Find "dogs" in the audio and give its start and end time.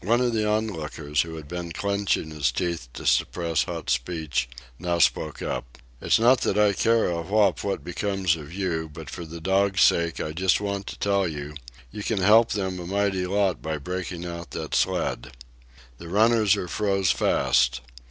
9.38-9.82